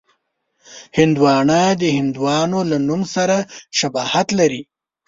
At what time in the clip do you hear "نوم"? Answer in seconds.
2.87-3.01